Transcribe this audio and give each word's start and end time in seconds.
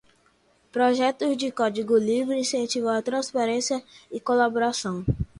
Projetos 0.71 1.37
de 1.37 1.51
código 1.51 1.95
livre 1.95 2.35
incentivam 2.35 2.89
a 2.97 3.03
transparência 3.03 3.83
e 4.11 4.19
colaboração. 4.19 5.05